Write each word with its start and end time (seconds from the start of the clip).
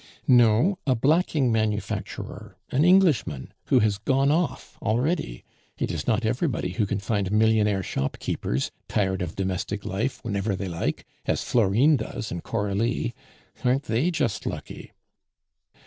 "No, 0.27 0.79
a 0.87 0.95
blacking 0.95 1.51
manufacturer, 1.51 2.57
an 2.71 2.83
Englishman, 2.83 3.53
who 3.65 3.77
has 3.81 3.99
gone 3.99 4.31
off 4.31 4.79
already. 4.81 5.43
It 5.77 5.91
is 5.91 6.07
not 6.07 6.25
everybody 6.25 6.69
who 6.69 6.87
can 6.87 6.97
find 6.97 7.31
millionaire 7.31 7.83
shopkeepers, 7.83 8.71
tired 8.87 9.21
of 9.21 9.35
domestic 9.35 9.85
life, 9.85 10.17
whenever 10.23 10.55
they 10.55 10.67
like, 10.67 11.05
as 11.27 11.43
Florine 11.43 11.97
does 11.97 12.31
and 12.31 12.41
Coralie. 12.41 13.13
Aren't 13.63 13.83
they 13.83 14.09
just 14.09 14.47
lucky?" 14.47 14.91